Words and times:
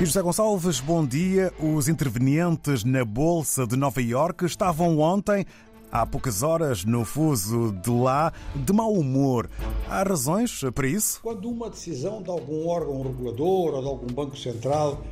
E 0.00 0.06
José 0.06 0.22
Gonçalves, 0.22 0.80
bom 0.80 1.06
dia. 1.06 1.52
Os 1.60 1.86
intervenientes 1.86 2.84
na 2.84 3.04
Bolsa 3.04 3.66
de 3.66 3.76
Nova 3.76 4.00
Iorque 4.00 4.46
estavam 4.46 4.98
ontem, 4.98 5.44
há 5.92 6.06
poucas 6.06 6.42
horas, 6.42 6.86
no 6.86 7.04
fuso 7.04 7.70
de 7.84 7.90
lá, 7.90 8.32
de 8.56 8.72
mau 8.72 8.94
humor. 8.94 9.50
Há 9.90 10.02
razões 10.02 10.62
para 10.74 10.86
isso? 10.86 11.20
Quando 11.22 11.50
uma 11.50 11.68
decisão 11.68 12.22
de 12.22 12.30
algum 12.30 12.66
órgão 12.66 13.02
regulador 13.02 13.74
ou 13.74 13.82
de 13.82 13.88
algum 13.88 14.06
banco 14.06 14.38
central 14.38 15.04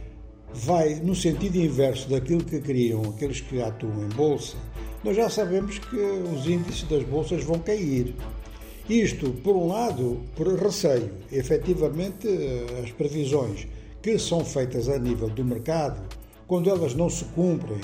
vai 0.55 0.95
no 0.95 1.15
sentido 1.15 1.57
inverso 1.57 2.09
daquilo 2.09 2.43
que 2.43 2.59
queriam 2.59 3.11
aqueles 3.11 3.43
que 3.43 3.61
atuam 3.61 4.05
em 4.05 4.17
bolsa, 4.17 4.57
nós 5.05 5.15
já 5.15 5.29
sabemos 5.29 5.79
que 5.79 5.97
os 5.97 6.47
índices 6.47 6.85
das 6.85 7.05
bolsas 7.05 7.45
vão 7.45 7.59
cair. 7.59 8.15
Isto, 8.89 9.33
por 9.45 9.55
um 9.55 9.69
lado, 9.69 10.23
por 10.35 10.49
receio. 10.59 11.11
Efetivamente, 11.31 12.27
as 12.83 12.91
previsões 12.91 13.69
que 14.03 14.19
são 14.19 14.45
feitas 14.45 14.89
a 14.89 14.99
nível 14.99 15.29
do 15.29 15.45
mercado, 15.45 16.01
quando 16.47 16.71
elas 16.71 16.95
não 16.95 17.11
se 17.11 17.25
cumprem, 17.27 17.81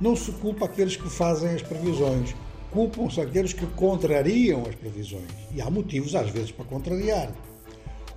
não 0.00 0.14
se 0.14 0.32
culpa 0.32 0.66
aqueles 0.66 0.96
que 0.96 1.08
fazem 1.08 1.50
as 1.50 1.62
previsões, 1.62 2.34
culpam-se 2.70 3.20
aqueles 3.20 3.52
que 3.52 3.66
contrariam 3.66 4.62
as 4.68 4.74
previsões. 4.74 5.30
E 5.54 5.60
há 5.60 5.70
motivos, 5.70 6.14
às 6.14 6.30
vezes, 6.30 6.50
para 6.50 6.64
contrariar. 6.64 7.30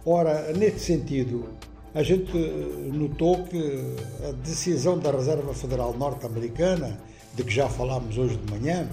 Ora, 0.05 0.52
neste 0.54 0.80
sentido, 0.80 1.49
a 1.93 2.04
gente 2.04 2.31
notou 2.93 3.43
que 3.43 3.95
a 4.27 4.31
decisão 4.31 4.98
da 4.98 5.12
Reserva 5.12 5.54
Federal 5.54 5.95
Norte-Americana, 5.98 6.99
de 7.34 7.43
que 7.43 7.52
já 7.52 7.68
falámos 7.68 8.18
hoje 8.18 8.38
de 8.38 8.52
manhã, 8.52 8.90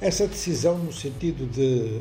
essa 0.00 0.26
decisão 0.26 0.78
no 0.78 0.92
sentido 0.92 1.46
de 1.46 2.00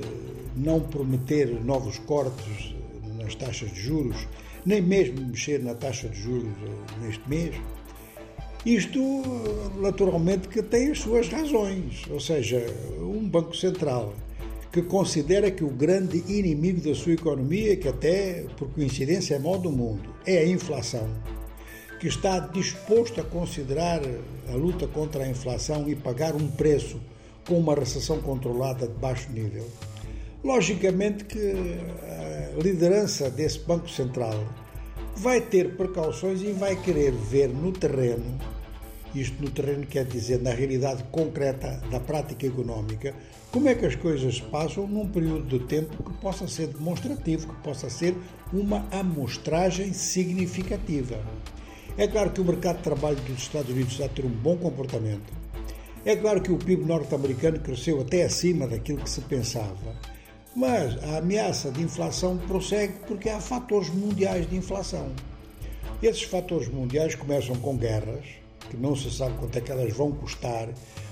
não 0.56 0.80
prometer 0.80 1.64
novos 1.64 2.00
cortes 2.00 2.76
nas 3.18 3.36
taxas 3.36 3.72
de 3.72 3.80
juros, 3.80 4.28
nem 4.66 4.82
mesmo 4.82 5.26
mexer 5.26 5.60
na 5.62 5.74
taxa 5.74 6.08
de 6.08 6.20
juros 6.20 6.52
eh, 6.64 7.06
neste 7.06 7.28
mês, 7.30 7.56
isto 8.66 9.00
naturalmente 9.80 10.48
que 10.48 10.62
tem 10.62 10.92
as 10.92 11.00
suas 11.00 11.28
razões, 11.30 12.04
ou 12.10 12.20
seja, 12.20 12.64
um 13.00 13.28
Banco 13.28 13.56
Central 13.56 14.14
que 14.72 14.82
considera 14.82 15.52
que 15.52 15.64
o 15.64 15.70
grande 15.70 16.24
inimigo 16.32 16.80
da 16.80 16.96
sua 16.96 17.14
economia, 17.14 17.76
que 17.76 17.90
até 17.90 18.46
por 18.58 18.70
coincidência 18.70 19.36
é 19.36 19.40
mal 19.40 19.58
do 19.58 19.70
mundo, 19.70 20.16
é 20.26 20.38
a 20.38 20.48
inflação, 20.48 21.10
que 22.00 22.08
está 22.08 22.40
disposto 22.40 23.20
a 23.20 23.24
considerar 23.24 24.02
a 24.48 24.56
luta 24.56 24.88
contra 24.88 25.26
a 25.26 25.28
inflação 25.28 25.90
e 25.90 25.96
pagar 25.96 26.36
um 26.36 26.48
preço 26.48 27.02
com 27.46 27.60
uma 27.60 27.76
recessão 27.76 28.22
controlada 28.22 28.88
de 28.88 28.94
baixo 28.94 29.30
nível. 29.32 29.68
Logicamente 30.44 31.26
que 31.26 31.54
a 32.58 32.62
liderança 32.64 33.30
desse 33.30 33.60
Banco 33.60 33.90
Central 33.90 34.42
vai 35.16 35.42
ter 35.42 35.76
precauções 35.76 36.42
e 36.42 36.52
vai 36.52 36.76
querer 36.76 37.12
ver 37.12 37.50
no 37.50 37.72
terreno, 37.72 38.40
isto 39.14 39.42
no 39.44 39.50
terreno 39.50 39.86
quer 39.86 40.06
dizer 40.06 40.42
na 40.42 40.52
realidade 40.52 41.04
concreta 41.12 41.82
da 41.92 42.00
prática 42.00 42.48
económica, 42.48 43.14
como 43.52 43.68
é 43.68 43.76
que 43.76 43.86
as 43.86 43.96
coisas 43.96 44.40
passam 44.40 44.88
num 44.88 45.08
período 45.08 45.60
de 45.60 45.66
tempo 45.66 46.02
que 46.02 46.14
possa 46.22 46.48
ser 46.48 46.68
demonstrativo, 46.68 47.54
que 47.54 47.62
possa 47.62 47.90
ser 47.90 48.16
uma 48.54 48.88
amostragem 48.92 49.92
significativa. 49.94 51.20
É 51.98 52.08
claro 52.08 52.32
que 52.32 52.40
o 52.40 52.46
mercado 52.46 52.78
de 52.78 52.84
trabalho 52.84 53.18
dos 53.18 53.40
Estados 53.40 53.70
Unidos 53.70 53.92
está 53.94 54.06
a 54.06 54.10
ter 54.10 54.26
um 54.26 54.30
bom 54.30 54.56
comportamento, 54.56 55.42
é 56.04 56.16
claro 56.16 56.42
que 56.42 56.52
o 56.52 56.58
PIB 56.58 56.84
norte-americano 56.86 57.60
cresceu 57.60 58.02
até 58.02 58.24
acima 58.24 58.68
daquilo 58.68 59.02
que 59.02 59.10
se 59.10 59.22
pensava, 59.22 59.96
mas 60.56 61.02
a 61.04 61.18
ameaça 61.18 61.72
de 61.72 61.82
inflação 61.82 62.38
prossegue 62.38 62.94
porque 63.08 63.30
há 63.30 63.40
fatores 63.40 63.90
mundiais 63.90 64.50
de 64.50 64.56
inflação. 64.56 65.10
Esses 66.02 66.24
fatores 66.24 66.68
mundiais 66.68 67.16
começam 67.16 67.56
com 67.56 67.78
guerras, 67.78 68.26
que 68.70 68.78
não 68.78 68.96
se 68.96 69.12
sabe 69.12 69.38
quanto 69.38 69.58
é 69.58 69.62
que 69.62 69.72
elas 69.72 69.94
vão 69.94 70.12
custar, 70.12 70.70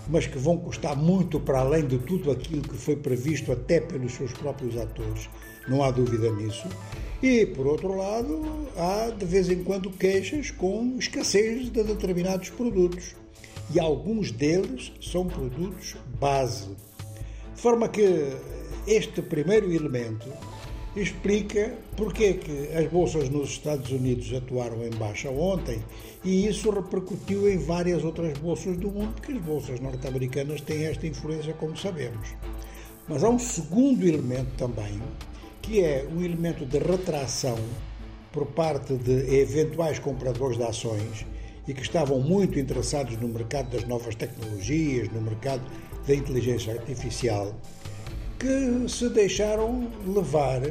mas 0.08 0.26
que 0.26 0.38
vão 0.38 0.58
custar 0.58 0.96
muito 0.96 1.40
para 1.40 1.60
além 1.60 1.86
de 1.86 2.00
tudo 2.00 2.32
aquilo 2.32 2.62
que 2.62 2.76
foi 2.76 2.96
previsto 2.96 3.52
até 3.52 3.80
pelos 3.80 4.14
seus 4.14 4.34
próprios 4.34 4.76
atores, 4.76 5.30
não 5.68 5.84
há 5.84 5.92
dúvida 5.92 6.32
nisso. 6.32 6.68
E, 7.22 7.46
por 7.46 7.68
outro 7.68 7.96
lado, 7.96 8.68
há 8.76 9.12
de 9.12 9.26
vez 9.26 9.50
em 9.50 9.64
quando 9.64 9.92
queixas 9.92 10.52
com 10.52 10.96
escassez 10.98 11.72
de 11.72 11.84
determinados 11.84 12.50
produtos 12.50 13.14
e 13.74 13.80
alguns 13.80 14.32
deles 14.32 14.92
são 15.02 15.28
produtos 15.28 15.96
base. 16.20 16.70
De 17.54 17.62
forma 17.62 17.88
que 17.90 18.36
este 18.88 19.22
primeiro 19.22 19.72
elemento 19.72 20.28
explica 20.96 21.74
porque 21.96 22.24
é 22.24 22.34
que 22.34 22.76
as 22.76 22.90
bolsas 22.90 23.30
nos 23.30 23.50
Estados 23.50 23.92
Unidos 23.92 24.34
atuaram 24.34 24.84
em 24.86 24.90
baixa 24.92 25.30
ontem 25.30 25.84
e 26.24 26.48
isso 26.48 26.70
repercutiu 26.70 27.50
em 27.50 27.58
várias 27.58 28.04
outras 28.04 28.38
bolsas 28.40 28.76
do 28.78 28.90
mundo, 28.90 29.14
porque 29.14 29.32
as 29.32 29.42
bolsas 29.42 29.80
norte-americanas 29.80 30.62
têm 30.62 30.86
esta 30.86 31.08
influência, 31.08 31.54
como 31.54 31.78
sabemos. 31.78 32.30
Mas 33.08 33.24
há 33.24 33.30
um 33.30 33.40
segundo 33.40 34.06
elemento 34.06 34.52
também, 34.58 35.02
que 35.62 35.82
é 35.82 36.08
um 36.12 36.24
elemento 36.24 36.66
de 36.66 36.78
retração 36.80 37.58
por 38.32 38.46
parte 38.48 38.96
de 38.96 39.40
eventuais 39.40 40.00
compradores 40.00 40.58
de 40.58 40.64
ações 40.64 41.26
e 41.68 41.74
que 41.74 41.82
estavam 41.82 42.20
muito 42.20 42.60
interessados 42.60 43.16
no 43.18 43.28
mercado 43.28 43.70
das 43.70 43.88
novas 43.88 44.16
tecnologias, 44.16 45.10
no 45.12 45.22
mercado 45.22 45.62
da 46.08 46.16
inteligência 46.16 46.74
artificial, 46.74 47.56
que 48.40 48.90
se 48.90 49.10
deixaram 49.10 49.92
levar 50.08 50.62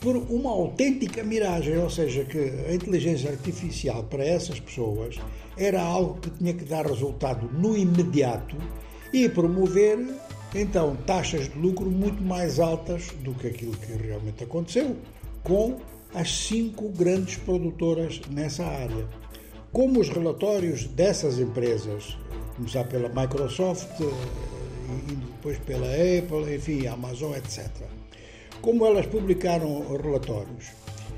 por 0.00 0.16
uma 0.16 0.50
autêntica 0.50 1.22
miragem, 1.22 1.78
ou 1.78 1.90
seja, 1.90 2.24
que 2.24 2.38
a 2.38 2.74
inteligência 2.74 3.30
artificial 3.30 4.02
para 4.04 4.24
essas 4.24 4.58
pessoas 4.58 5.16
era 5.56 5.80
algo 5.80 6.18
que 6.20 6.30
tinha 6.30 6.54
que 6.54 6.64
dar 6.64 6.86
resultado 6.86 7.48
no 7.52 7.76
imediato 7.76 8.56
e 9.12 9.28
promover 9.28 9.98
então 10.54 10.96
taxas 11.06 11.48
de 11.48 11.58
lucro 11.58 11.90
muito 11.90 12.22
mais 12.22 12.58
altas 12.58 13.08
do 13.22 13.32
que 13.34 13.46
aquilo 13.46 13.76
que 13.76 13.92
realmente 13.92 14.42
aconteceu 14.42 14.96
com 15.44 15.76
as 16.14 16.30
cinco 16.46 16.88
grandes 16.90 17.36
produtoras 17.36 18.20
nessa 18.30 18.64
área. 18.64 19.06
Como 19.70 20.00
os 20.00 20.08
relatórios 20.08 20.84
dessas 20.86 21.38
empresas, 21.38 22.16
começar 22.56 22.84
pela 22.84 23.08
Microsoft, 23.08 23.88
e 25.08 25.14
depois 25.14 25.58
pela 25.58 25.86
Apple, 25.86 26.54
enfim, 26.54 26.86
Amazon, 26.86 27.34
etc. 27.34 27.68
Como 28.60 28.86
elas 28.86 29.06
publicaram 29.06 29.84
relatórios 29.96 30.66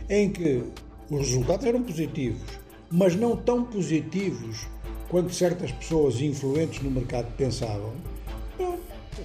em 0.08 0.30
que 0.30 0.62
os 1.10 1.20
resultados 1.20 1.66
eram 1.66 1.82
positivos, 1.82 2.42
mas 2.90 3.14
não 3.14 3.36
tão 3.36 3.64
positivos 3.64 4.66
quanto 5.08 5.34
certas 5.34 5.70
pessoas 5.72 6.20
influentes 6.20 6.82
no 6.82 6.90
mercado 6.90 7.32
pensavam, 7.36 7.92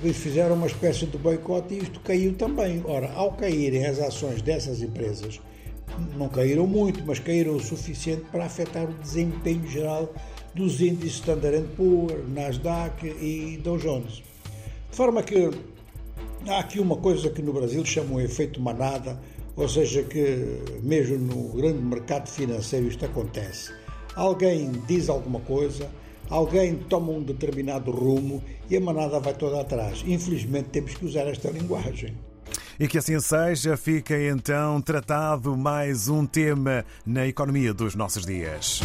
eles 0.01 0.17
fizeram 0.17 0.55
uma 0.55 0.67
espécie 0.67 1.05
de 1.05 1.17
boicote 1.17 1.73
e 1.73 1.79
isto 1.79 1.99
caiu 2.01 2.33
também. 2.33 2.81
Ora, 2.85 3.11
ao 3.13 3.33
caírem 3.33 3.85
as 3.85 3.99
ações 3.99 4.41
dessas 4.41 4.81
empresas, 4.81 5.41
não 6.15 6.29
caíram 6.29 6.67
muito, 6.67 7.03
mas 7.05 7.19
caíram 7.19 7.55
o 7.55 7.59
suficiente 7.59 8.23
para 8.31 8.45
afetar 8.45 8.89
o 8.89 8.93
desempenho 8.93 9.67
geral 9.67 10.13
dos 10.53 10.81
índices 10.81 11.15
Standard 11.15 11.67
Poor's, 11.75 12.27
Nasdaq 12.29 13.05
e 13.05 13.59
Dow 13.63 13.77
Jones. 13.77 14.23
De 14.89 14.95
forma 14.95 15.23
que 15.23 15.49
há 16.47 16.59
aqui 16.59 16.79
uma 16.79 16.97
coisa 16.97 17.29
que 17.29 17.41
no 17.41 17.53
Brasil 17.53 17.85
chamam 17.85 18.19
efeito 18.19 18.59
manada, 18.61 19.19
ou 19.55 19.67
seja, 19.67 20.03
que 20.03 20.79
mesmo 20.81 21.17
no 21.17 21.49
grande 21.49 21.79
mercado 21.79 22.27
financeiro 22.27 22.87
isto 22.87 23.05
acontece. 23.05 23.71
Alguém 24.15 24.71
diz 24.87 25.09
alguma 25.09 25.39
coisa, 25.41 25.89
alguém 26.29 26.75
toma 26.75 27.11
um 27.11 27.21
determinado 27.21 27.91
rumo 27.91 28.43
e 28.69 28.77
a 28.77 28.81
manada 28.81 29.19
vai 29.19 29.33
toda 29.33 29.61
atrás. 29.61 30.03
Infelizmente 30.05 30.69
temos 30.69 30.93
que 30.95 31.05
usar 31.05 31.27
esta 31.27 31.49
linguagem. 31.49 32.17
E 32.79 32.87
que 32.87 32.97
assim 32.97 33.19
seja, 33.19 33.75
fica 33.75 34.17
então 34.17 34.81
tratado 34.81 35.55
mais 35.57 36.07
um 36.07 36.25
tema 36.25 36.85
na 37.05 37.27
economia 37.27 37.73
dos 37.73 37.93
nossos 37.93 38.25
dias. 38.25 38.81